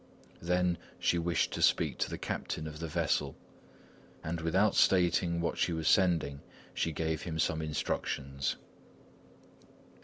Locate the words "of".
2.67-2.79